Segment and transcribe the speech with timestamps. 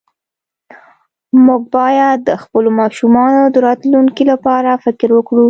[1.45, 5.39] مونږ باید د خپلو ماشومانو د راتلونکي لپاره فکر وکړو